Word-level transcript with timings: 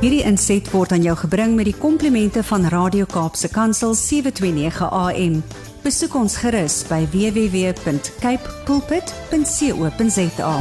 Hierdie 0.00 0.22
inset 0.24 0.64
word 0.72 0.94
aan 0.96 1.02
jou 1.04 1.12
gebring 1.26 1.58
met 1.58 1.66
die 1.68 1.76
komplimente 1.76 2.40
van 2.48 2.62
Radio 2.72 3.04
Kaapse 3.04 3.50
Kansel 3.52 3.92
729 3.92 4.86
AM. 4.96 5.34
Besoek 5.84 6.16
ons 6.16 6.38
gerus 6.40 6.78
by 6.88 7.02
www.cape 7.12 8.54
pulpit.co.za. 8.64 10.54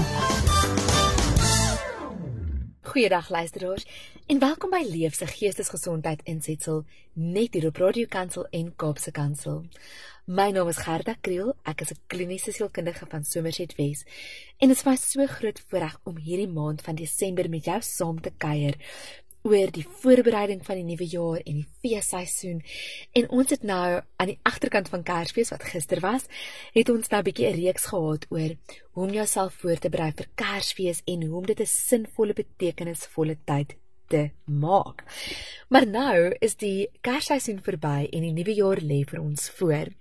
Goeiedag 2.92 3.30
luisteraars 3.32 3.88
en 4.28 4.44
welkom 4.44 4.76
by 4.76 4.84
Leefse 4.84 5.32
Geestesgesondheid 5.32 6.28
insetsel 6.28 6.84
net 7.16 7.56
hier 7.56 7.72
op 7.72 7.80
Radio 7.80 8.12
Kansel 8.12 8.44
en 8.52 8.76
Kaapse 8.76 9.16
Kansel. 9.16 9.64
My 10.28 10.52
naam 10.52 10.68
is 10.70 10.84
Gerda 10.84 11.16
Kriel, 11.24 11.56
ek 11.64 11.82
is 11.88 11.96
'n 11.96 12.02
kliniese 12.12 12.52
sielkundige 12.52 13.06
van 13.10 13.24
Somerset 13.24 13.76
Wes 13.80 14.04
en 14.60 14.68
dit 14.68 14.78
is 14.78 14.84
my 14.86 14.96
so 14.96 15.26
groot 15.26 15.60
voorreg 15.70 16.00
om 16.04 16.18
hierdie 16.18 16.52
maand 16.52 16.82
van 16.82 16.96
Desember 16.96 17.50
met 17.50 17.66
jou 17.66 17.82
saam 17.82 18.22
te 18.22 18.32
kuier 18.38 18.76
oor 19.42 19.72
die 19.72 19.86
voorbereiding 20.02 20.66
van 20.66 20.76
die 20.76 20.84
nuwe 20.84 21.08
jaar 21.08 21.40
en 21.44 21.62
die 21.62 21.68
feesseisoen. 21.82 22.62
En 23.12 23.30
ons 23.30 23.50
het 23.50 23.64
nou 23.64 24.02
aan 24.16 24.32
die 24.32 24.40
agterkant 24.44 24.90
van 24.90 25.04
Kersfees 25.04 25.52
wat 25.54 25.64
gister 25.64 26.00
was, 26.04 26.28
het 26.74 26.90
ons 26.90 27.10
nou 27.10 27.22
'n 27.22 27.28
bietjie 27.30 27.48
'n 27.48 27.60
reeks 27.60 27.86
gehad 27.86 28.26
oor 28.30 28.56
hoe 28.92 29.08
om 29.08 29.14
jouself 29.14 29.54
voor 29.54 29.78
te 29.78 29.90
berei 29.90 30.12
vir 30.12 30.28
Kersfees 30.36 31.02
en 31.06 31.24
hoe 31.24 31.38
om 31.38 31.46
dit 31.46 31.60
'n 31.60 31.66
sinvolle 31.66 32.34
betekenisvolle 32.34 33.38
tyd 33.46 33.76
te 34.10 34.30
maak. 34.46 35.04
Maar 35.70 35.86
nou 35.88 36.16
is 36.42 36.56
die 36.58 36.90
Kersseisoen 37.06 37.62
verby 37.62 38.08
en 38.10 38.26
die 38.26 38.34
nuwe 38.34 38.56
jaar 38.58 38.82
lê 38.82 39.04
vir 39.08 39.22
ons 39.22 39.50
voor. 39.60 39.92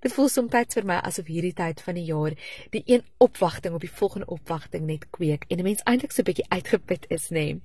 Dit 0.00 0.14
voel 0.14 0.30
soms 0.30 0.74
vir 0.74 0.86
my 0.86 1.00
asof 1.08 1.26
hierdie 1.26 1.54
tyd 1.56 1.82
van 1.82 1.98
die 1.98 2.06
jaar 2.06 2.36
die 2.70 2.82
een 2.86 3.02
opwagting 3.18 3.74
op 3.74 3.82
die 3.82 3.90
volgende 3.90 4.30
opwagting 4.30 4.86
net 4.86 5.10
kweek 5.10 5.44
en 5.50 5.58
'n 5.58 5.66
mens 5.66 5.82
eintlik 5.84 6.12
so 6.12 6.22
'n 6.22 6.30
bietjie 6.30 6.50
uitgeput 6.50 7.06
is, 7.10 7.30
nê. 7.30 7.60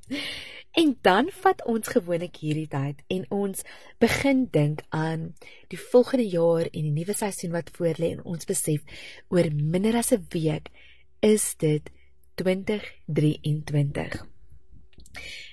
En 0.71 0.97
dan 1.01 1.29
vat 1.43 1.65
ons 1.67 1.87
gewoonlik 1.87 2.37
hierdie 2.39 2.67
tyd 2.67 3.04
en 3.07 3.26
ons 3.29 3.63
begin 3.99 4.48
dink 4.51 4.81
aan 4.89 5.35
die 5.67 5.79
volgende 5.79 6.27
jaar 6.27 6.63
en 6.71 6.81
die 6.87 6.95
nuwe 6.95 7.13
seisoen 7.13 7.51
wat 7.51 7.71
voorlê 7.76 8.11
en 8.15 8.23
ons 8.23 8.45
besef 8.45 8.81
oor 9.27 9.51
minder 9.54 9.95
as 9.95 10.11
'n 10.11 10.26
week 10.29 10.70
is 11.20 11.55
dit 11.57 11.91
2023. 12.35 14.30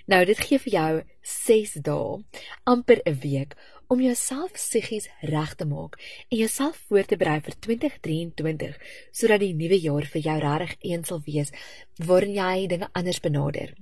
Nou 0.07 0.25
dit 0.25 0.39
gee 0.41 0.59
vir 0.59 0.73
jou 0.73 0.93
6 1.23 1.73
dae, 1.85 2.23
amper 2.65 3.01
'n 3.05 3.19
week 3.23 3.57
om 3.89 4.01
jouself 4.01 4.53
psigies 4.53 5.09
reg 5.21 5.55
te 5.55 5.65
maak 5.65 5.97
en 6.29 6.39
jouself 6.39 6.77
voor 6.89 7.05
te 7.05 7.17
berei 7.17 7.41
vir 7.41 7.55
2023 7.67 8.79
sodat 9.11 9.41
die 9.41 9.55
nuwe 9.55 9.79
jaar 9.81 10.07
vir 10.15 10.21
jou 10.21 10.39
regtig 10.45 10.77
een 10.93 11.05
sal 11.05 11.23
wees 11.25 11.53
waarin 11.97 12.35
jy 12.35 12.67
dinge 12.67 12.89
anders 12.93 13.21
benader. 13.21 13.75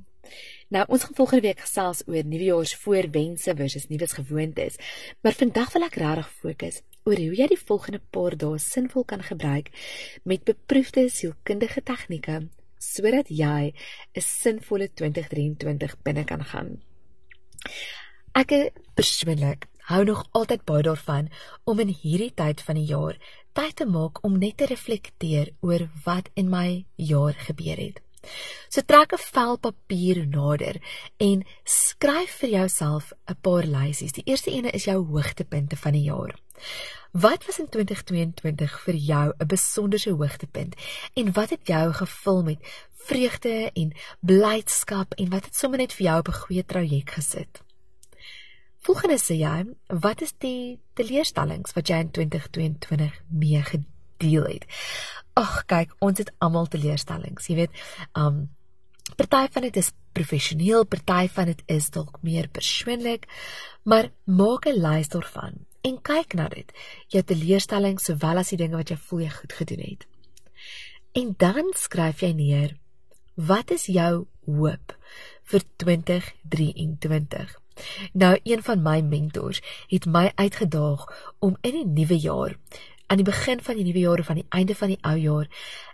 Nou 0.68 0.84
ons 0.88 1.04
gaan 1.04 1.14
volgende 1.14 1.46
week 1.46 1.60
gesels 1.62 2.02
oor 2.06 2.24
nuwejaarsvoorwense 2.26 3.54
versus 3.54 3.86
nuwesgewoontes. 3.86 4.78
Maar 5.22 5.38
vandag 5.38 5.72
wil 5.72 5.86
ek 5.86 5.98
regtig 6.02 6.30
fokus 6.40 6.80
oor 7.06 7.22
hoe 7.22 7.36
jy 7.38 7.46
die 7.52 7.60
volgende 7.68 8.00
paar 8.10 8.34
dae 8.34 8.58
sinvol 8.58 9.06
kan 9.06 9.22
gebruik 9.22 9.70
met 10.24 10.46
beproefde 10.46 11.06
sielkundige 11.10 11.82
tegnieke 11.82 12.40
sodat 12.94 13.28
jy 13.28 13.72
'n 14.14 14.22
sinvolle 14.22 14.88
2023 14.88 15.96
binne 16.04 16.24
kan 16.24 16.44
gaan. 16.44 16.70
Ek 18.34 18.52
persoonlik 18.94 19.66
hou 19.90 20.04
nog 20.04 20.24
altyd 20.32 20.64
baie 20.64 20.82
daarvan 20.82 21.28
om 21.64 21.80
in 21.80 21.92
hierdie 22.02 22.34
tyd 22.34 22.60
van 22.60 22.78
die 22.78 22.88
jaar 22.90 23.18
tyd 23.56 23.76
te 23.76 23.86
maak 23.86 24.24
om 24.26 24.38
net 24.38 24.58
te 24.60 24.66
reflekteer 24.66 25.52
oor 25.60 25.86
wat 26.04 26.28
in 26.34 26.50
my 26.50 26.84
jaar 26.96 27.34
gebeur 27.46 27.78
het. 27.80 28.05
So 28.68 28.80
trek 28.80 29.12
'n 29.12 29.18
vel 29.18 29.56
papier 29.58 30.26
nader 30.26 30.80
en 31.16 31.44
skryf 31.64 32.30
vir 32.40 32.50
jouself 32.50 33.12
'n 33.28 33.36
paar 33.40 33.64
lysies. 33.64 34.12
Die 34.12 34.26
eerste 34.26 34.50
ene 34.50 34.70
is 34.70 34.84
jou 34.84 34.98
hoogtepunte 35.06 35.76
van 35.76 35.92
die 35.92 36.02
jaar. 36.02 36.34
Wat 37.12 37.46
was 37.46 37.58
in 37.58 37.68
2022 37.68 38.80
vir 38.80 38.94
jou 38.94 39.32
'n 39.38 39.46
besonderse 39.46 40.10
hoogtepunt 40.10 40.74
en 41.14 41.32
wat 41.32 41.50
het 41.50 41.66
jou 41.66 41.92
gevul 41.92 42.42
met 42.42 42.58
vreugde 42.92 43.70
en 43.72 43.92
blydskap 44.20 45.14
en 45.14 45.28
wat 45.30 45.44
het 45.44 45.54
sommer 45.54 45.78
net 45.78 45.92
vir 45.92 46.06
jou 46.06 46.18
op 46.18 46.28
'n 46.28 46.40
goeie 46.42 46.64
traject 46.64 47.10
gesit? 47.10 47.62
Volgende 48.86 49.18
sê 49.18 49.34
jy, 49.34 49.66
wat 49.86 50.20
is 50.20 50.32
die 50.38 50.78
teleurstellings 50.94 51.72
wat 51.72 51.88
jy 51.88 51.96
in 52.04 52.10
2022 52.10 53.22
mee 53.28 53.62
gedeel 54.16 54.44
het? 54.44 54.66
ag 55.36 55.64
kyk, 55.68 55.92
ons 56.04 56.20
het 56.20 56.32
almal 56.40 56.68
teleurstellings, 56.72 57.50
jy 57.50 57.60
weet. 57.64 57.82
Um 58.16 58.46
party 59.16 59.46
van 59.54 59.62
dit 59.68 59.76
is 59.78 59.92
professioneel, 60.16 60.82
party 60.90 61.28
van 61.30 61.52
dit 61.52 61.60
is 61.70 61.86
dalk 61.94 62.16
meer 62.26 62.48
persoonlik, 62.50 63.28
maar 63.84 64.10
maak 64.24 64.66
'n 64.66 64.80
lys 64.82 65.08
daarvan 65.08 65.64
en 65.82 66.02
kyk 66.02 66.34
na 66.34 66.48
dit. 66.48 66.72
Jou 67.08 67.22
teleurstellings 67.22 68.04
sowel 68.04 68.38
as 68.38 68.48
die 68.48 68.56
dinge 68.58 68.76
wat 68.76 68.90
jy 68.90 68.96
voel 68.96 69.20
jy 69.20 69.30
goed 69.30 69.52
gedoen 69.52 69.84
het. 69.84 70.06
En 71.14 71.34
dan 71.38 71.72
skryf 71.74 72.20
jy 72.20 72.32
neer 72.32 72.76
wat 73.34 73.70
is 73.70 73.86
jou 73.86 74.26
hoop 74.46 74.96
vir 75.44 75.62
2023? 75.76 77.60
Nou 78.12 78.40
een 78.42 78.62
van 78.62 78.82
my 78.82 79.00
mentors 79.00 79.60
het 79.88 80.06
my 80.06 80.32
uitgedaag 80.34 81.32
om 81.38 81.56
in 81.60 81.72
die 81.72 81.86
nuwe 81.86 82.18
jaar 82.18 82.56
aan 83.06 83.16
die 83.16 83.30
begin 83.30 83.60
van 83.60 83.76
die 83.76 83.84
nuwe 83.84 83.98
jaar 83.98 84.18
of 84.18 84.30
aan 84.30 84.42
die 84.42 84.50
einde 84.58 84.74
van 84.74 84.88
die 84.88 85.02
ou 85.02 85.16
jaar 85.16 85.48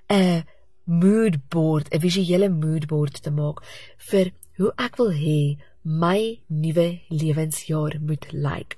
'n 0.09 0.45
mood 0.85 1.49
board, 1.49 1.89
'n 1.95 2.01
visuele 2.01 2.49
mood 2.49 2.87
board 2.87 3.23
te 3.23 3.31
maak 3.31 3.63
vir 3.97 4.33
hoe 4.57 4.73
ek 4.77 4.97
wil 4.97 5.13
hê 5.13 5.57
my 5.83 6.41
nuwe 6.47 7.01
lewensjaar 7.09 7.99
moet 8.01 8.33
lyk. 8.33 8.77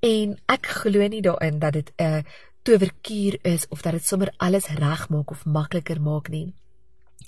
En 0.00 0.38
ek 0.46 0.66
glo 0.66 1.08
nie 1.08 1.22
daarin 1.22 1.58
dat 1.58 1.72
dit 1.72 1.92
'n 1.96 2.24
towerkuur 2.62 3.38
is 3.42 3.68
of 3.68 3.82
dat 3.82 3.92
dit 3.92 4.06
sommer 4.06 4.32
alles 4.36 4.66
regmaak 4.66 5.30
of 5.30 5.44
makliker 5.44 6.00
maak 6.00 6.28
nie. 6.28 6.54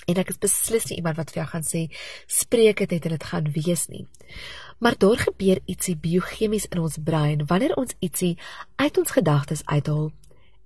En 0.04 0.20
ek 0.20 0.28
is 0.28 0.38
beslis 0.38 0.86
nie 0.90 0.98
iemand 1.00 1.16
wat 1.16 1.32
vir 1.32 1.42
jou 1.42 1.48
gaan 1.54 1.66
sê 1.66 1.82
spreek 2.26 2.84
dit 2.88 3.08
en 3.08 3.16
dit 3.16 3.24
gaan 3.24 3.50
wees 3.56 3.86
nie. 3.88 4.04
Maar 4.78 4.98
daar 4.98 5.16
gebeur 5.16 5.60
ietsie 5.64 5.96
biochemies 5.96 6.68
in 6.70 6.84
ons 6.84 7.00
brein 7.02 7.46
wanneer 7.46 7.76
ons 7.76 7.96
ietsie 7.98 8.36
uit 8.76 8.98
ons 8.98 9.10
gedagtes 9.10 9.64
uithaal 9.64 10.12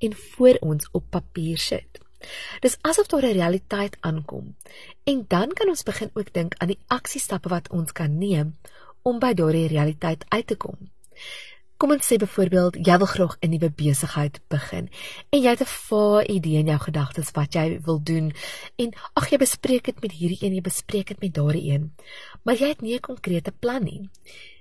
en 0.01 0.15
voor 0.35 0.57
ons 0.61 0.89
op 0.93 1.05
papier 1.11 1.59
sit. 1.59 2.01
Dis 2.61 2.77
asof 2.81 3.07
daar 3.07 3.25
'n 3.27 3.39
realiteit 3.41 3.97
aankom. 4.01 4.57
En 5.05 5.25
dan 5.29 5.49
kan 5.53 5.69
ons 5.69 5.83
begin 5.83 6.11
ook 6.15 6.33
dink 6.33 6.55
aan 6.59 6.69
die 6.69 6.85
aksiestappe 6.87 7.49
wat 7.49 7.71
ons 7.71 7.93
kan 7.93 8.19
neem 8.19 8.59
om 9.03 9.19
by 9.19 9.33
daardie 9.35 9.69
realiteit 9.69 10.25
uit 10.29 10.47
te 10.47 10.57
kom. 10.57 10.77
Kom 11.81 11.95
ons 11.95 12.05
sê 12.05 12.19
byvoorbeeld 12.21 12.75
jy 12.85 12.97
wil 13.01 13.09
graag 13.09 13.35
'n 13.41 13.51
nuwe 13.51 13.71
besigheid 13.73 14.37
begin 14.53 14.91
en 15.33 15.41
jy 15.41 15.49
het 15.49 15.63
'n 15.65 15.75
vae 15.89 16.27
idee 16.27 16.59
in 16.59 16.67
jou 16.67 16.79
gedagtes 16.79 17.31
wat 17.33 17.55
jy 17.55 17.81
wil 17.87 18.01
doen 18.03 18.35
en 18.77 18.93
ag 19.15 19.31
jy 19.31 19.39
bespreek 19.39 19.85
dit 19.85 20.03
met 20.03 20.13
hierdie 20.13 20.39
een, 20.43 20.55
jy 20.55 20.61
bespreek 20.61 21.07
dit 21.09 21.21
met 21.21 21.35
daardie 21.35 21.73
een, 21.73 21.95
maar 22.45 22.55
jy 22.55 22.69
het 22.69 22.83
nie 22.83 22.95
'n 22.95 23.01
konkrete 23.01 23.53
plan 23.53 23.83
nie. 23.83 24.11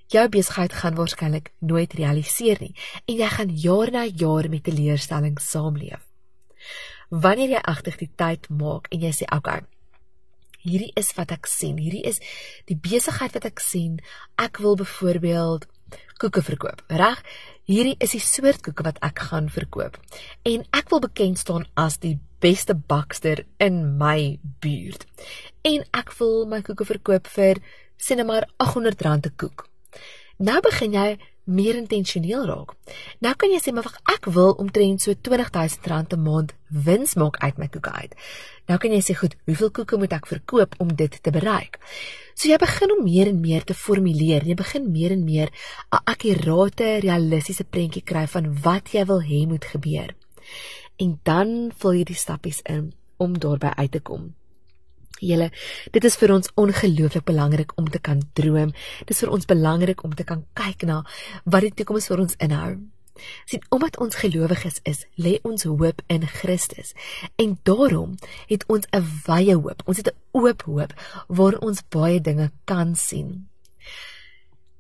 Jou 0.08 0.30
besigheid 0.30 0.74
gaan 0.74 0.96
waarskynlik 0.96 1.52
nooit 1.60 1.94
realiseer 1.94 2.58
nie 2.62 2.76
en 3.06 3.16
jy 3.16 3.28
gaan 3.28 3.50
jaar 3.50 3.92
na 3.92 4.04
jaar 4.06 4.50
met 4.50 4.64
teleurstellings 4.64 5.50
saamleef. 5.50 6.08
Wanneer 7.10 7.50
jy 7.50 7.62
agter 7.62 7.98
die 7.98 8.12
tyd 8.16 8.50
maak 8.50 8.88
en 8.92 9.00
jy 9.00 9.12
sê 9.12 9.36
okay, 9.36 9.62
hierdie 10.60 10.92
is 10.96 11.14
wat 11.14 11.32
ek 11.32 11.46
sien, 11.46 11.78
hierdie 11.78 12.04
is 12.04 12.20
die 12.66 12.78
besigheid 12.78 13.34
wat 13.34 13.46
ek 13.46 13.60
sien, 13.60 14.00
ek 14.38 14.58
wil 14.58 14.76
byvoorbeeld 14.76 15.68
koeke 16.18 16.42
verkoop. 16.42 16.84
Reg? 16.88 17.22
Hierdie 17.70 17.96
is 18.02 18.16
die 18.16 18.24
soort 18.24 18.64
koeke 18.66 18.84
wat 18.84 18.98
ek 19.06 19.20
gaan 19.30 19.50
verkoop. 19.54 20.00
En 20.44 20.66
ek 20.74 20.90
wil 20.90 21.04
bekend 21.04 21.40
staan 21.40 21.68
as 21.76 22.00
die 22.02 22.18
beste 22.42 22.74
bakster 22.74 23.44
in 23.58 23.98
my 24.00 24.40
buurt. 24.64 25.06
En 25.62 25.84
ek 25.94 26.14
wil 26.20 26.46
my 26.50 26.62
koeke 26.66 26.88
verkoop 26.88 27.28
vir 27.36 27.62
sien 28.00 28.26
maar 28.26 28.48
R800 28.58 29.28
'n 29.28 29.36
koek. 29.36 29.68
Nou 30.38 30.60
begin 30.64 30.94
jy 30.94 31.18
meer 31.50 31.76
intentioneel 31.76 32.46
raak. 32.46 32.76
Nou 33.26 33.34
kan 33.36 33.52
jy 33.52 33.60
sê 33.60 33.74
maar 33.74 33.88
wag, 33.88 33.98
ek 34.14 34.30
wil 34.36 34.54
omtrent 34.62 35.02
so 35.02 35.12
R20000 35.12 36.16
'n 36.16 36.24
maand 36.24 36.54
wins 36.70 37.16
maak 37.16 37.42
uit 37.44 37.58
my 37.58 37.68
koeke 37.68 37.92
uit. 37.92 38.16
Nou 38.68 38.78
kan 38.78 38.92
jy 38.94 39.02
sê 39.02 39.16
goed, 39.18 39.36
hoeveel 39.46 39.72
koeke 39.72 39.98
moet 39.98 40.14
ek 40.14 40.28
verkoop 40.28 40.76
om 40.78 40.96
dit 40.96 41.24
te 41.24 41.32
bereik? 41.32 41.80
So 42.36 42.48
jy 42.48 42.58
begin 42.58 42.92
om 42.98 43.04
meer 43.04 43.28
en 43.28 43.40
meer 43.42 43.64
te 43.64 43.74
formuleer. 43.74 44.46
Jy 44.46 44.56
begin 44.56 44.92
meer 44.92 45.12
en 45.12 45.24
meer 45.24 45.50
'n 45.92 46.04
akkurate, 46.06 47.00
realistiese 47.02 47.64
prentjie 47.64 48.04
kry 48.04 48.28
van 48.28 48.62
wat 48.62 48.94
jy 48.94 49.06
wil 49.06 49.22
hê 49.22 49.48
moet 49.48 49.66
gebeur. 49.66 50.16
En 50.98 51.20
dan 51.24 51.72
vul 51.78 51.94
jy 51.94 52.04
die 52.04 52.16
stappies 52.16 52.62
in 52.64 52.94
om 53.18 53.40
daarby 53.40 53.72
uit 53.76 53.92
te 53.92 54.00
kom. 54.00 54.39
Julle, 55.20 55.50
dit 55.92 56.04
is 56.04 56.16
vir 56.16 56.34
ons 56.34 56.52
ongelooflik 56.56 57.26
belangrik 57.28 57.74
om 57.78 57.90
te 57.90 58.00
kan 58.00 58.22
droom. 58.34 58.72
Dit 59.06 59.16
is 59.16 59.20
vir 59.24 59.34
ons 59.36 59.46
belangrik 59.46 60.04
om 60.04 60.16
te 60.16 60.24
kan 60.24 60.46
kyk 60.54 60.88
na 60.88 61.04
wat 61.46 61.68
die 61.68 61.76
toekoms 61.82 62.08
vir 62.08 62.24
ons 62.24 62.40
inhou. 62.40 62.78
Sien, 63.46 63.64
omdat 63.70 63.98
ons 64.00 64.16
gelowiges 64.16 64.80
is, 64.88 65.04
lê 65.20 65.38
ons 65.44 65.66
hoop 65.68 66.02
in 66.08 66.24
Christus. 66.28 66.94
En 67.36 67.58
daarom 67.68 68.16
het 68.48 68.64
ons 68.68 68.88
'n 68.92 69.04
wye 69.28 69.56
hoop. 69.56 69.82
Ons 69.86 69.98
het 69.98 70.08
'n 70.08 70.18
oop 70.32 70.62
hoop 70.62 70.94
waar 71.28 71.60
ons 71.60 71.84
baie 71.90 72.22
dinge 72.22 72.52
kan 72.64 72.96
sien. 72.96 73.48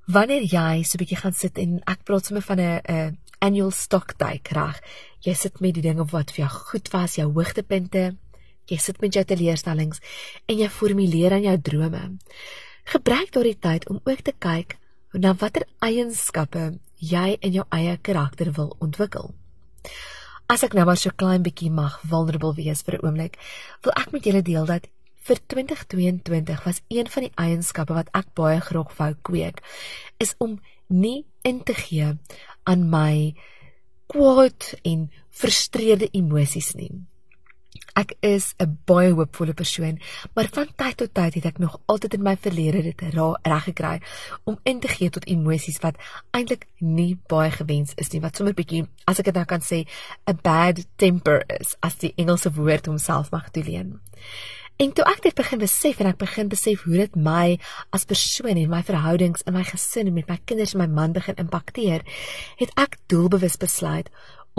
Wanneer 0.07 0.41
jy 0.41 0.83
so 0.83 0.95
'n 0.95 1.03
bietjie 1.03 1.21
gaan 1.21 1.33
sit 1.33 1.57
en 1.57 1.81
ek 1.85 2.03
praat 2.03 2.25
sommer 2.25 2.43
van 2.43 2.59
'n 2.59 2.81
'n 2.87 3.17
annual 3.39 3.71
stock 3.71 4.13
take 4.17 4.53
reg. 4.53 4.81
Jy 5.19 5.33
sit 5.33 5.59
met 5.59 5.73
die 5.73 5.81
dinge 5.81 6.05
wat 6.05 6.31
vir 6.31 6.45
jou 6.45 6.49
goed 6.49 6.91
was, 6.91 7.15
jou 7.15 7.31
hoogtepunte. 7.33 8.15
Jy 8.69 8.77
sit 8.77 9.01
met 9.01 9.13
jou 9.13 9.23
teleurstellings 9.25 10.01
en 10.47 10.59
jy 10.59 10.69
formuleer 10.69 11.33
aan 11.33 11.47
jou 11.47 11.57
drome. 11.71 12.03
Gebruik 12.89 13.33
daardie 13.33 13.57
tyd 13.57 13.89
om 13.89 14.01
ook 14.03 14.21
te 14.25 14.33
kyk 14.37 14.77
na 15.13 15.33
watter 15.33 15.65
eienskappe 15.81 16.79
jy 16.99 17.37
in 17.41 17.55
jou 17.57 17.65
eie 17.73 17.97
karakter 17.97 18.51
wil 18.53 18.75
ontwikkel. 18.79 19.33
As 20.49 20.63
ek 20.65 20.73
nou 20.73 20.85
maar 20.85 20.97
so 20.97 21.13
klein 21.13 21.43
bietjie 21.45 21.69
mag 21.73 21.99
vulnerable 22.09 22.55
wees 22.57 22.81
vir 22.85 22.97
'n 22.97 23.05
oomblik, 23.05 23.37
wil 23.83 23.93
ek 23.95 24.11
met 24.11 24.25
julle 24.25 24.41
deel 24.41 24.65
dat 24.65 24.87
vir 25.27 25.37
2022 25.47 26.63
was 26.65 26.81
een 26.89 27.07
van 27.07 27.23
die 27.23 27.35
eienskappe 27.35 27.93
wat 27.93 28.09
ek 28.13 28.33
baie 28.33 28.59
graag 28.59 28.97
wou 28.97 29.13
kweek, 29.21 29.61
is 30.17 30.35
om 30.39 30.59
nie 30.87 31.25
in 31.43 31.63
te 31.63 31.73
gee 31.73 32.17
aan 32.63 32.89
my 32.89 33.35
kwaad 34.07 34.73
en 34.83 35.11
frustreerde 35.29 36.09
emosies 36.11 36.73
nie. 36.75 36.91
Ek 37.99 38.13
is 38.19 38.53
'n 38.57 38.79
baie 38.85 39.11
hoopvolle 39.13 39.53
persoon, 39.53 39.99
maar 40.33 40.47
van 40.51 40.67
tyd 40.75 40.97
tot 40.97 41.13
tyd 41.13 41.33
het 41.33 41.45
ek 41.45 41.57
nog 41.57 41.79
altyd 41.85 42.13
in 42.13 42.23
my 42.23 42.35
verlede 42.37 42.81
dit 42.81 43.01
reg 43.41 43.63
gekry 43.63 44.01
om 44.43 44.59
in 44.63 44.79
te 44.79 44.87
gee 44.87 45.09
tot 45.09 45.25
emosies 45.25 45.79
wat 45.79 45.97
eintlik 46.31 46.67
nie 46.79 47.17
baie 47.27 47.51
gewens 47.51 47.93
is 47.95 48.11
nie, 48.11 48.21
wat 48.21 48.35
sommer 48.35 48.53
bietjie, 48.53 48.87
as 49.05 49.19
ek 49.19 49.25
dit 49.25 49.35
nou 49.35 49.45
kan 49.45 49.61
sê, 49.61 49.85
'n 50.27 50.39
bad 50.41 50.85
temper 50.95 51.43
is, 51.59 51.75
as 51.79 51.97
die 51.97 52.13
Engelse 52.15 52.53
woord 52.53 52.85
homself 52.85 53.31
mag 53.31 53.49
toeleen. 53.51 53.99
En 54.79 54.93
toe 54.95 55.03
ek 55.11 55.21
dit 55.21 55.35
begin 55.35 55.59
besef 55.59 55.97
en 55.99 56.07
ek 56.07 56.17
begin 56.21 56.47
besef 56.47 56.85
hoe 56.87 57.01
dit 57.01 57.15
my 57.19 57.59
as 57.91 58.05
persoon 58.07 58.55
en 58.55 58.69
my 58.71 58.79
verhoudings 58.87 59.41
in 59.43 59.53
my 59.53 59.63
gesin 59.67 60.07
en 60.07 60.13
met 60.15 60.29
my 60.31 60.37
kinders 60.45 60.71
en 60.73 60.79
my 60.79 60.87
man 60.87 61.11
begin 61.11 61.35
impakteer, 61.35 62.05
het 62.55 62.71
ek 62.79 62.95
doelbewus 63.11 63.57
besluit 63.59 64.07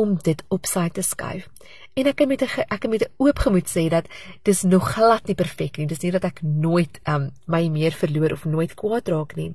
om 0.00 0.16
dit 0.24 0.44
op 0.48 0.66
sy 0.66 0.88
te 0.88 1.02
skuif. 1.04 1.48
En 1.98 2.06
ek 2.08 2.16
kan 2.16 2.28
met 2.28 2.42
'n 2.42 2.64
ek 2.68 2.80
kan 2.80 2.90
met 2.90 3.02
'n 3.02 3.12
oop 3.16 3.38
gemoed 3.38 3.68
sê 3.68 3.88
dat 3.88 4.06
dis 4.42 4.62
nog 4.62 4.92
glad 4.92 5.26
nie 5.26 5.34
perfek 5.34 5.76
nie. 5.76 5.86
Dis 5.86 6.00
nie 6.00 6.10
dat 6.10 6.24
ek 6.24 6.42
nooit 6.42 7.00
um 7.04 7.30
my 7.46 7.68
meer 7.68 7.92
verloor 7.92 8.32
of 8.32 8.44
nooit 8.44 8.74
kwaad 8.74 9.08
raak 9.08 9.34
nie. 9.36 9.54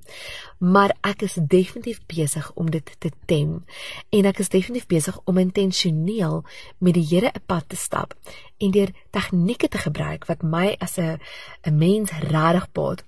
Maar 0.60 0.96
ek 1.02 1.22
is 1.22 1.38
definitief 1.48 2.00
besig 2.06 2.52
om 2.54 2.70
dit 2.70 2.96
te 3.00 3.12
tem. 3.26 3.66
En 4.10 4.26
ek 4.26 4.40
is 4.40 4.50
definitief 4.50 4.88
besig 4.88 5.20
om 5.26 5.38
intentioneel 5.38 6.44
met 6.78 6.94
die 6.94 7.08
Here 7.10 7.32
'n 7.34 7.46
pad 7.46 7.70
te 7.70 7.76
stap 7.76 8.14
en 8.58 8.72
deur 8.72 8.92
tegnieke 9.10 9.68
te 9.68 9.78
gebruik 9.78 10.26
wat 10.26 10.42
my 10.42 10.76
as 10.80 10.98
'n 10.98 11.20
'n 11.64 11.78
mens 11.78 12.12
regtig 12.12 12.72
baat 12.72 13.04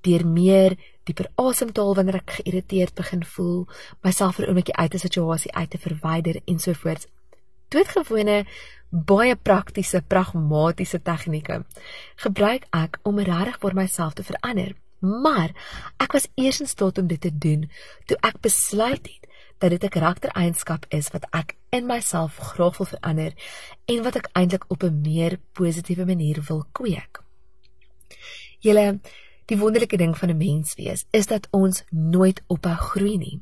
deur 0.00 0.26
meer 0.26 0.76
dieper 1.08 1.30
asemhaal 1.40 1.94
wanneer 1.98 2.20
ek 2.20 2.34
geïrriteerd 2.38 2.94
begin 2.98 3.24
voel, 3.34 3.66
myself 4.06 4.36
vir 4.36 4.44
'n 4.46 4.48
oombliekie 4.48 4.76
uit 4.76 4.94
'n 4.94 5.04
situasie 5.06 5.52
uit 5.54 5.70
te 5.70 5.78
verwyder 5.78 6.40
ensovoorts. 6.44 7.06
Doodgewone 7.68 8.46
baie 8.90 9.36
praktiese, 9.36 10.00
pragmatiese 10.00 11.02
tegnieke 11.02 11.64
gebruik 12.16 12.64
ek 12.72 12.98
om 13.02 13.18
regtig 13.18 13.58
vir 13.60 13.74
myself 13.74 14.14
te 14.14 14.24
verander. 14.24 14.74
Maar 15.00 15.52
ek 16.00 16.12
was 16.12 16.28
eers 16.34 16.60
in 16.60 16.66
staat 16.66 16.98
om 16.98 17.06
dit 17.06 17.20
te 17.20 17.30
doen 17.30 17.68
toe 18.06 18.16
ek 18.22 18.40
besluit 18.40 19.06
het 19.06 19.28
dat 19.58 19.70
dit 19.70 19.84
'n 19.84 19.88
karaktereienskap 19.88 20.86
is 20.88 21.10
wat 21.10 21.26
ek 21.30 21.56
in 21.70 21.86
myself 21.86 22.36
graag 22.36 22.76
wil 22.78 22.86
verander 22.86 23.32
en 23.84 24.02
wat 24.02 24.16
ek 24.16 24.28
eintlik 24.32 24.64
op 24.68 24.82
'n 24.82 25.00
meer 25.00 25.38
positiewe 25.52 26.04
manier 26.04 26.42
wil 26.48 26.64
kweek. 26.72 27.22
Julle 28.58 29.00
Die 29.48 29.56
wonderlike 29.56 29.96
ding 29.96 30.18
van 30.18 30.28
'n 30.30 30.36
mens 30.36 30.74
wees 30.74 31.04
is 31.10 31.26
dat 31.26 31.48
ons 31.50 31.84
nooit 31.90 32.42
ophou 32.46 32.74
groei 32.74 33.16
nie. 33.16 33.40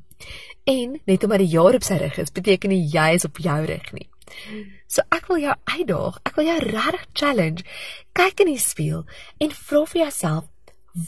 En 0.64 1.00
net 1.04 1.24
omdat 1.24 1.38
die 1.38 1.54
jaar 1.54 1.74
op 1.74 1.82
sy 1.82 1.94
rug 1.94 2.18
is, 2.18 2.32
beteken 2.32 2.70
nie 2.70 2.88
jy 2.92 3.08
is 3.14 3.24
op 3.24 3.38
jou 3.38 3.64
rug 3.64 3.92
nie. 3.92 4.08
So 4.86 5.02
ek 5.10 5.26
wil 5.26 5.38
jou 5.38 5.54
uitdaag, 5.64 6.18
ek 6.22 6.34
wil 6.34 6.44
jou 6.44 6.58
regtig 6.58 7.06
challenge. 7.12 7.64
Kyk 8.12 8.40
in 8.40 8.52
die 8.52 8.62
spieël 8.62 9.04
en 9.38 9.50
vra 9.50 9.84
vir 9.84 10.00
jouself, 10.00 10.44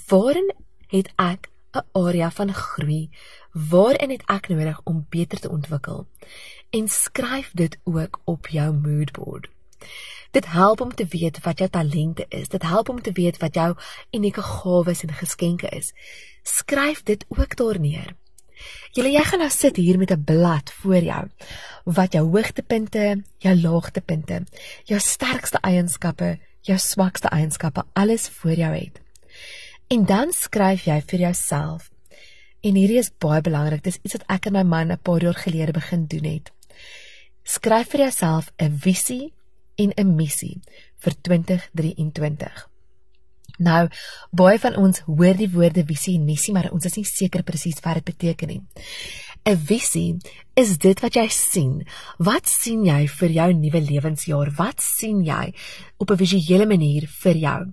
waarin 0.09 0.51
het 0.89 1.13
ek 1.17 1.49
'n 1.75 1.87
area 1.93 2.31
van 2.31 2.53
groei? 2.55 3.11
Waarin 3.53 4.11
het 4.11 4.23
ek 4.27 4.49
nodig 4.49 4.81
om 4.85 5.07
beter 5.09 5.39
te 5.39 5.51
ontwikkel? 5.51 6.07
En 6.71 6.89
skryf 6.89 7.51
dit 7.55 7.79
ook 7.85 8.21
op 8.25 8.47
jou 8.47 8.73
mood 8.73 9.13
board. 9.13 9.49
Dit 10.31 10.47
help 10.47 10.81
om 10.81 10.95
te 10.95 11.07
weet 11.09 11.41
wat 11.45 11.59
jou 11.59 11.71
talente 11.71 12.27
is. 12.29 12.49
Dit 12.49 12.63
help 12.63 12.89
om 12.89 13.03
te 13.03 13.13
weet 13.13 13.37
wat 13.39 13.55
jou 13.55 13.77
unieke 14.11 14.43
gawes 14.43 15.03
en 15.03 15.13
geskenke 15.13 15.69
is. 15.69 15.93
Skryf 16.43 17.03
dit 17.03 17.25
ook 17.29 17.57
daar 17.57 17.81
neer. 17.81 18.15
Julle 18.93 19.13
jy 19.13 19.23
gaan 19.25 19.45
nou 19.45 19.51
sit 19.51 19.77
hier 19.77 19.99
met 19.99 20.11
'n 20.11 20.25
blad 20.25 20.73
voor 20.81 21.03
jou 21.03 21.29
wat 21.85 22.13
jou 22.13 22.25
hoogtepunte, 22.29 23.23
jou 23.39 23.55
laagtepunte, 23.61 24.45
jou 24.85 25.01
sterkste 25.01 25.59
eienskappe, 25.61 26.39
jou 26.61 26.79
swakste 26.79 27.29
eienskappe 27.29 27.85
alles 27.93 28.29
voor 28.29 28.53
jou 28.53 28.75
het. 28.75 29.01
En 29.89 30.05
dan 30.05 30.33
skryf 30.33 30.85
jy 30.85 31.03
vir 31.07 31.19
jouself. 31.19 31.91
En 32.61 32.75
hierdie 32.75 32.99
is 32.99 33.11
baie 33.19 33.41
belangrik. 33.41 33.83
Dis 33.85 33.99
iets 34.03 34.19
wat 34.19 34.27
ek 34.29 34.47
en 34.47 34.53
my 34.53 34.63
man 34.63 34.93
'n 34.93 34.99
paar 35.03 35.23
jaar 35.23 35.35
gelede 35.35 35.73
begin 35.73 36.07
doen 36.07 36.25
het. 36.25 36.53
Skryf 37.43 37.89
vir 37.89 38.01
jouself 38.01 38.53
'n 38.59 38.79
visie 38.79 39.33
en 39.79 39.93
'n 39.97 40.15
missie 40.15 40.61
vir 40.99 41.15
2023. 41.23 42.69
Nou, 43.59 43.89
baie 44.31 44.59
van 44.63 44.77
ons 44.77 45.01
hoor 45.07 45.35
die 45.35 45.51
woorde 45.51 45.83
visie 45.87 46.15
en 46.19 46.25
missie, 46.25 46.53
maar 46.55 46.71
ons 46.71 46.85
is 46.85 46.97
nie 46.97 47.05
seker 47.05 47.43
presies 47.43 47.81
wat 47.83 47.99
dit 47.99 48.05
beteken 48.05 48.49
nie. 48.49 48.63
'n 49.45 49.57
Visie 49.57 50.19
is 50.55 50.77
dit 50.79 51.01
wat 51.01 51.15
jy 51.15 51.27
sien. 51.29 51.87
Wat 52.19 52.49
sien 52.49 52.85
jy 52.85 53.07
vir 53.09 53.31
jou 53.31 53.53
nuwe 53.53 53.81
lewensjaar? 53.81 54.51
Wat 54.57 54.83
sien 54.83 55.25
jy 55.25 55.55
op 55.99 56.11
'n 56.11 56.17
visuele 56.17 56.67
manier 56.67 57.07
vir 57.07 57.37
jou? 57.37 57.73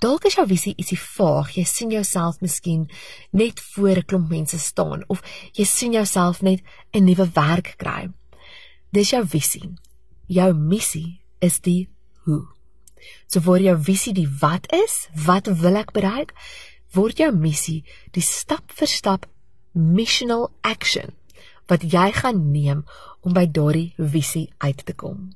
Dalk 0.00 0.24
is 0.24 0.34
jou 0.34 0.46
visie 0.46 0.74
ietsie 0.76 0.98
vaag. 0.98 1.50
Jy 1.56 1.64
sien 1.64 1.90
jouself 1.90 2.40
miskien 2.40 2.88
net 3.32 3.60
voor 3.60 3.96
'n 3.96 4.06
klomp 4.06 4.30
mense 4.30 4.58
staan 4.58 5.04
of 5.08 5.22
jy 5.52 5.64
sien 5.64 5.92
jouself 5.92 6.42
net 6.42 6.62
'n 6.92 7.04
nuwe 7.04 7.30
werk 7.34 7.74
kry. 7.76 8.08
Dis 8.92 9.10
jou 9.10 9.26
visie. 9.26 9.74
Jou 10.26 10.54
missie 10.54 11.19
is 11.40 11.60
die 11.60 11.88
hoe. 12.24 12.44
So 13.26 13.40
word 13.46 13.64
jou 13.64 13.76
visie 13.80 14.12
die 14.16 14.28
wat 14.40 14.68
is, 14.72 15.08
wat 15.26 15.48
wil 15.62 15.78
ek 15.80 15.92
bereik? 15.96 16.34
Word 16.92 17.22
jou 17.22 17.30
missie 17.32 17.82
die 18.16 18.24
stap 18.24 18.72
vir 18.76 18.90
stap 18.90 19.26
missional 19.72 20.50
action 20.66 21.14
wat 21.70 21.86
jy 21.86 22.08
gaan 22.16 22.50
neem 22.50 22.82
om 23.22 23.34
by 23.36 23.46
daardie 23.46 23.92
visie 23.96 24.48
uit 24.58 24.82
te 24.86 24.92
kom. 24.92 25.30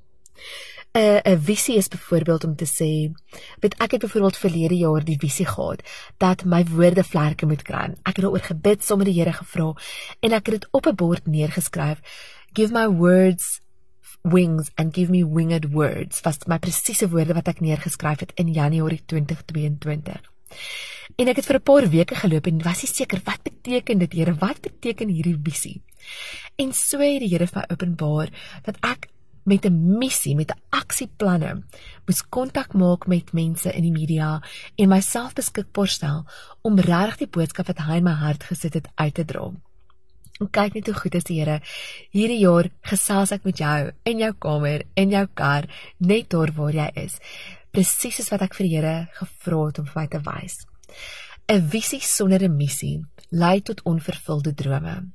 'n 0.94 1.20
'n 1.24 1.38
visie 1.38 1.76
is 1.76 1.88
byvoorbeeld 1.88 2.44
om 2.44 2.56
te 2.56 2.66
sê, 2.66 3.10
weet 3.60 3.74
ek 3.82 3.90
het 3.90 4.00
byvoorbeeld 4.00 4.36
verlede 4.36 4.76
jaar 4.76 5.04
die 5.04 5.18
visie 5.18 5.46
gehad 5.46 5.82
dat 6.18 6.44
my 6.44 6.64
woorde 6.64 7.04
vlerke 7.04 7.46
moet 7.46 7.62
kry. 7.62 7.94
Ek 8.02 8.16
het 8.16 8.22
daaroor 8.22 8.46
gebid, 8.46 8.84
sommer 8.84 9.06
die 9.06 9.14
Here 9.14 9.32
gevra 9.32 9.74
en 10.20 10.32
ek 10.32 10.46
het 10.46 10.60
dit 10.60 10.68
op 10.70 10.86
'n 10.86 10.94
bord 10.94 11.26
neergeskryf. 11.26 11.98
Give 12.52 12.72
my 12.72 12.86
words 12.86 13.60
wings 14.24 14.70
and 14.78 14.92
give 14.92 15.10
me 15.10 15.22
winged 15.22 15.74
words 15.74 16.22
was 16.24 16.38
my 16.48 16.56
presiese 16.56 17.08
woorde 17.12 17.36
wat 17.36 17.48
ek 17.52 17.60
neergeskryf 17.60 18.24
het 18.24 18.32
in 18.40 18.54
Januarie 18.56 19.02
2022. 19.04 20.16
En 21.20 21.28
ek 21.28 21.36
het 21.36 21.48
vir 21.50 21.58
'n 21.60 21.68
paar 21.68 21.86
weke 21.92 22.16
geloop 22.16 22.46
en 22.46 22.62
was 22.64 22.82
nie 22.82 22.92
seker 22.92 23.20
wat 23.24 23.42
beteken 23.44 23.98
dit 23.98 24.12
Here, 24.12 24.34
wat 24.34 24.60
beteken 24.60 25.08
hierdie 25.08 25.36
visie? 25.36 25.82
En 26.56 26.72
so 26.72 26.98
het 26.98 27.20
die 27.20 27.28
Here 27.28 27.46
vir 27.46 27.60
my 27.60 27.66
openbaar 27.68 28.30
dat 28.64 28.76
ek 28.80 29.08
met 29.44 29.66
'n 29.66 29.98
missie, 29.98 30.34
met 30.34 30.50
'n 30.50 30.60
aksieplanne 30.70 31.62
moes 32.06 32.22
kontak 32.28 32.72
maak 32.72 33.06
met 33.06 33.32
mense 33.32 33.72
in 33.72 33.82
die 33.82 33.92
media 33.92 34.42
en 34.76 34.88
myself 34.88 35.34
beskikbaar 35.34 35.88
stel 35.88 36.24
om 36.62 36.78
regtig 36.78 37.16
die 37.16 37.28
boodskap 37.28 37.66
wat 37.66 37.78
hy 37.78 37.96
in 37.96 38.04
my 38.04 38.12
hart 38.12 38.44
gesit 38.44 38.74
het 38.74 38.88
uit 38.94 39.14
te 39.14 39.24
dra. 39.24 39.52
En 40.42 40.50
kyk 40.50 40.74
net 40.74 40.88
hoe 40.90 40.96
goed 40.98 41.14
is 41.14 41.26
die 41.28 41.38
Here. 41.38 41.60
Hierdie 42.10 42.40
jaar 42.40 42.70
gesels 42.82 43.32
ek 43.36 43.44
met 43.46 43.60
jou 43.62 43.92
in 44.10 44.18
jou 44.18 44.32
kamer, 44.46 44.82
in 44.98 45.12
jou 45.14 45.26
kar, 45.34 45.68
net 45.98 46.30
daar 46.34 46.50
waar 46.56 46.74
jy 46.74 46.88
is. 47.04 47.20
Presies 47.70 48.18
soos 48.18 48.32
wat 48.34 48.42
ek 48.42 48.56
vir 48.58 48.66
die 48.66 48.74
Here 48.76 48.96
gevra 49.18 49.60
het 49.68 49.78
om 49.78 49.86
vir 49.86 50.00
my 50.00 50.06
te 50.10 50.22
wys. 50.26 50.64
'n 51.46 51.68
Visie 51.70 52.00
sonder 52.00 52.42
'n 52.42 52.56
missie 52.56 53.04
lei 53.30 53.60
tot 53.60 53.82
onvervulde 53.82 54.54
drome. 54.54 55.12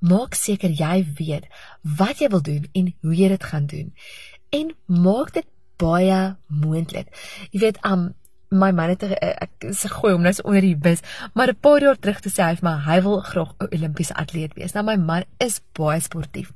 Maak 0.00 0.34
seker 0.34 0.70
jy 0.70 1.04
weet 1.18 1.46
wat 1.82 2.20
jy 2.20 2.28
wil 2.28 2.42
doen 2.42 2.68
en 2.72 2.94
hoe 3.02 3.14
jy 3.14 3.28
dit 3.28 3.44
gaan 3.44 3.66
doen. 3.66 3.92
En 4.50 4.74
maak 4.86 5.32
dit 5.32 5.46
baie 5.76 6.36
moontlik. 6.46 7.08
Jy 7.50 7.60
weet, 7.60 7.78
um 7.84 8.14
my 8.50 8.70
man 8.74 8.90
het 8.90 9.02
eh, 9.06 9.34
ek 9.46 9.68
se 9.76 9.88
gooi 9.88 10.12
hom 10.12 10.24
nou 10.26 10.32
so 10.34 10.46
onder 10.48 10.64
die 10.64 10.76
bus, 10.76 11.02
maar 11.34 11.48
'n 11.48 11.60
paar 11.60 11.80
jaar 11.80 11.98
terug 11.98 12.20
te 12.20 12.30
sê 12.30 12.42
hy 12.42 12.56
vir 12.56 12.66
my 12.68 12.76
hy 12.86 13.00
wil 13.02 13.20
graag 13.20 13.54
'n 13.60 13.70
Olimpiese 13.74 14.14
atleet 14.14 14.54
wees. 14.54 14.74
Nou 14.74 14.84
my 14.84 14.96
man 14.96 15.24
is 15.38 15.60
baie 15.72 16.00
sportief. 16.00 16.52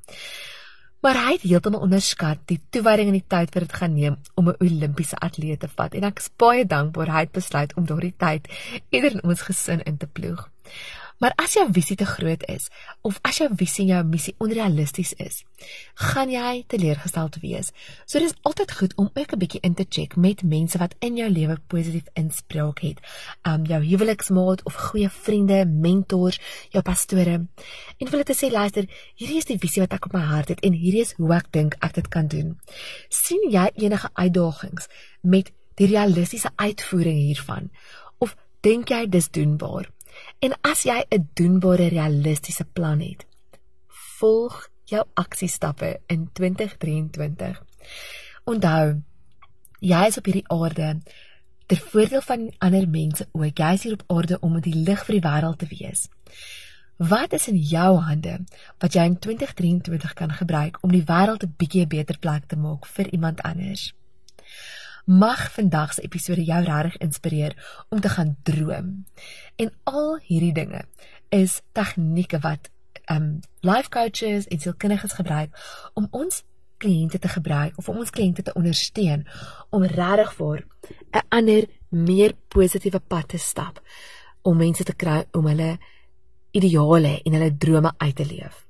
Maar 1.01 1.15
hy 1.15 1.33
het 1.33 1.43
heeltemal 1.43 1.81
onderskat 1.81 2.39
die 2.47 2.61
toewyding 2.71 3.09
en 3.09 3.19
die 3.19 3.29
tyd 3.29 3.55
wat 3.55 3.63
dit 3.63 3.73
gaan 3.73 3.95
neem 3.95 4.17
om 4.35 4.49
'n 4.49 4.57
Olimpiese 4.61 5.17
atleet 5.17 5.61
te 5.61 5.69
vat 5.69 5.95
en 5.95 6.05
ek 6.05 6.19
is 6.19 6.31
baie 6.37 6.67
dankbaar 6.67 7.13
hy 7.13 7.21
het 7.21 7.33
besluit 7.33 7.75
om 7.77 7.87
daardie 7.87 8.15
tyd 8.17 8.49
eerder 8.91 9.13
in 9.13 9.25
ons 9.25 9.43
gesin 9.43 9.83
in 9.83 9.97
te 9.97 10.07
ploeg. 10.07 10.49
Maar 11.23 11.33
as 11.40 11.54
jou 11.54 11.64
visie 11.73 11.97
te 11.97 12.06
groot 12.06 12.42
is 12.50 12.66
of 13.06 13.18
as 13.23 13.38
jou 13.38 13.49
visie 13.54 13.85
en 13.85 13.90
jou 13.92 14.00
missie 14.09 14.35
onrealisties 14.42 15.12
is, 15.23 15.42
gaan 16.11 16.33
jy 16.33 16.64
teleurgesteld 16.68 17.38
wees. 17.42 17.71
So 18.04 18.18
dis 18.18 18.35
altyd 18.42 18.75
goed 18.78 18.97
om 19.00 19.11
ook 19.14 19.33
'n 19.33 19.38
bietjie 19.38 19.62
in 19.62 19.75
te 19.75 19.87
check 19.88 20.16
met 20.16 20.42
mense 20.42 20.78
wat 20.78 20.94
in 20.99 21.16
jou 21.16 21.30
lewe 21.30 21.56
positief 21.66 22.11
inspraak 22.14 22.80
het. 22.80 22.99
Um 23.42 23.64
jou 23.64 23.80
huweliksmaat 23.85 24.64
of 24.64 24.75
goeie 24.75 25.09
vriende, 25.09 25.66
mentors, 25.66 26.40
jou 26.71 26.83
pastore. 26.83 27.47
En 27.99 28.11
wil 28.11 28.25
dit 28.25 28.37
sê 28.37 28.50
luister, 28.50 28.88
hierdie 29.14 29.38
is 29.38 29.44
die 29.44 29.59
visie 29.59 29.83
wat 29.83 29.92
ek 29.92 30.06
op 30.06 30.12
my 30.12 30.21
hart 30.21 30.49
het 30.49 30.61
en 30.61 30.73
hierdie 30.73 31.00
is 31.00 31.12
hoe 31.12 31.35
ek 31.35 31.52
dink 31.52 31.76
ek 31.80 31.94
dit 31.94 32.09
kan 32.09 32.26
doen. 32.26 32.59
sien 33.09 33.50
jy 33.50 33.71
enige 33.75 34.11
uitdagings 34.12 34.88
met 35.23 35.52
die 35.75 35.87
realistiese 35.87 36.50
uitvoering 36.56 37.18
hiervan 37.18 37.71
of 38.18 38.37
dink 38.61 38.88
jy 38.88 39.06
dis 39.09 39.30
doenbaar? 39.30 39.94
En 40.45 40.53
as 40.61 40.83
jy 40.85 40.99
'n 41.09 41.29
doenbare 41.33 41.87
realistiese 41.89 42.65
plan 42.65 43.01
het, 43.01 43.27
volg 44.19 44.69
jou 44.85 45.05
aksiestappe 45.15 46.01
in 46.07 46.29
2023. 46.33 47.63
Onthou, 48.45 49.01
jy 49.81 50.03
is 50.07 50.19
op 50.19 50.25
hierdie 50.25 50.49
aarde 50.49 51.01
ter 51.67 51.79
voordeel 51.79 52.21
van 52.21 52.53
ander 52.59 52.89
mense 52.89 53.29
ook. 53.33 53.59
Jy 53.59 53.73
is 53.73 53.83
hier 53.83 53.93
op 53.93 54.05
aarde 54.07 54.41
om 54.41 54.61
die 54.61 54.75
lig 54.75 55.05
vir 55.05 55.21
die 55.21 55.29
wêreld 55.29 55.59
te 55.59 55.71
wees. 55.73 56.09
Wat 56.97 57.33
is 57.33 57.49
in 57.49 57.57
jou 57.57 57.99
hande 57.99 58.45
wat 58.79 58.93
jy 58.93 59.05
in 59.05 59.19
2023 59.19 60.13
kan 60.13 60.33
gebruik 60.33 60.79
om 60.83 60.93
die 60.93 61.07
wêreld 61.09 61.43
'n 61.45 61.55
bietjie 61.57 61.87
beter 61.87 62.19
plek 62.19 62.45
te 62.47 62.57
maak 62.57 62.87
vir 62.87 63.13
iemand 63.13 63.41
anders? 63.43 63.95
Mag 65.04 65.52
vandag 65.52 65.92
se 65.92 66.02
episode 66.02 66.44
jou 66.44 66.64
regtig 66.64 66.96
inspireer 66.96 67.84
om 67.88 68.00
te 68.00 68.08
gaan 68.08 68.37
droom. 68.42 69.04
En 69.56 69.73
al 69.84 70.18
hierdie 70.23 70.52
dinge 70.52 70.84
is 71.28 71.61
tegnieke 71.73 72.38
wat 72.38 72.70
um 73.12 73.40
life 73.61 73.88
coaches 73.88 74.46
en 74.46 74.61
sielkundiges 74.61 75.12
gebruik 75.12 75.52
om 75.94 76.08
ons 76.11 76.42
kliënte 76.76 77.18
te 77.18 77.28
gebruik 77.28 77.76
of 77.76 77.88
om 77.88 78.00
ons 78.00 78.11
kliënte 78.11 78.42
te 78.42 78.52
ondersteun 78.56 79.26
om 79.70 79.84
regtig 79.84 80.32
vir 80.40 80.64
'n 81.12 81.26
ander 81.28 81.68
meer 81.88 82.32
positiewe 82.49 83.00
pad 83.00 83.28
te 83.28 83.38
stap 83.38 83.82
om 84.42 84.56
mense 84.56 84.84
te 84.84 84.94
kry 84.94 85.25
om 85.32 85.46
hulle 85.46 85.78
ideale 86.50 87.20
en 87.25 87.32
hulle 87.32 87.56
drome 87.56 87.92
uit 87.96 88.16
te 88.16 88.26
leef. 88.26 88.63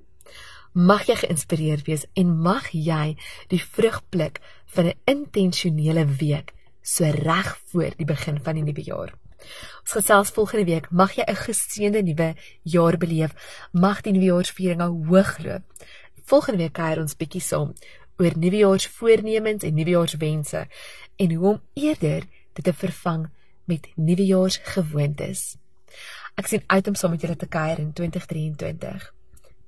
Mag 0.74 1.04
jy 1.06 1.14
geïnspireerd 1.14 1.86
wees 1.86 2.02
en 2.18 2.32
mag 2.42 2.72
jy 2.74 3.12
die 3.52 3.60
vrug 3.62 4.00
pluk 4.10 4.40
van 4.74 4.88
'n 4.90 4.98
intentionele 5.06 6.04
week 6.18 6.50
so 6.82 7.04
reg 7.04 7.58
voor 7.70 7.94
die 7.96 8.04
begin 8.04 8.40
van 8.42 8.54
die 8.54 8.64
nuwe 8.64 8.82
jaar. 8.82 9.14
Ons 9.82 9.92
gesels 9.92 10.30
volgende 10.30 10.64
week. 10.64 10.90
Mag 10.90 11.14
jy 11.14 11.22
'n 11.22 11.36
geseënde 11.36 12.02
nuwe 12.02 12.34
jaar 12.62 12.96
beleef. 12.98 13.32
Mag 13.72 14.00
die 14.00 14.12
nuwejaarsvieringe 14.12 15.06
hoogloop. 15.06 15.62
Volgende 16.24 16.58
week 16.58 16.72
kuier 16.72 17.00
ons 17.00 17.16
bietjie 17.16 17.40
saam 17.40 17.72
oor 18.18 18.32
nuwejaarsvoornemens 18.36 19.62
en 19.62 19.74
nuwejaarswense 19.74 20.66
en 21.16 21.34
hoe 21.34 21.48
om 21.48 21.62
eerder 21.74 22.22
dit 22.52 22.64
te 22.64 22.72
vervang 22.72 23.30
met 23.64 23.88
nuwejaarsgewoontes. 23.94 25.56
Ek 26.34 26.46
sien 26.46 26.62
uit 26.66 26.86
om 26.86 26.94
saam 26.94 27.10
met 27.10 27.20
julle 27.20 27.36
te 27.36 27.46
kuier 27.46 27.78
in 27.78 27.92
2023. 27.92 29.14